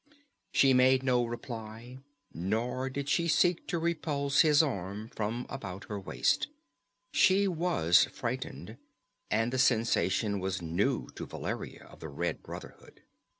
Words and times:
She 0.51 0.73
made 0.73 1.03
no 1.03 1.23
reply, 1.23 1.99
nor 2.33 2.89
did 2.89 3.07
she 3.07 3.27
seek 3.27 3.67
to 3.67 3.77
repulse 3.77 4.41
his 4.41 4.63
arm 4.63 5.09
from 5.09 5.45
about 5.47 5.83
her 5.89 5.99
waist. 5.99 6.47
She 7.11 7.47
was 7.47 8.05
frightened, 8.05 8.77
and 9.29 9.53
the 9.53 9.59
sensation 9.59 10.39
was 10.39 10.59
new 10.59 11.09
to 11.11 11.27
Valeria 11.27 11.83
of 11.83 11.99
the 11.99 12.09
Red 12.09 12.41
Brotherhood. 12.41 13.03